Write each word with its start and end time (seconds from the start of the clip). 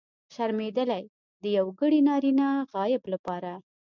شرمېدلی! 0.33 1.03
د 1.43 1.43
یوګړي 1.57 1.99
نرينه 2.09 2.47
غایب 2.71 3.03
لپاره. 3.13 3.53